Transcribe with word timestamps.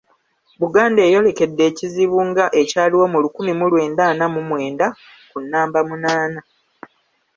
Buganda 0.61 0.99
eyolekedde 1.07 1.61
ekizibu 1.71 2.19
nga 2.29 2.45
ekyaliwo 2.61 3.05
mu 3.13 3.17
lukumi 3.23 3.53
mu 3.59 3.65
lwenda 3.71 4.01
ana 4.11 4.25
mu 4.33 4.41
mwenda 4.49 4.87
ku 5.29 5.37
naamba 5.41 5.79
munaana! 5.89 6.41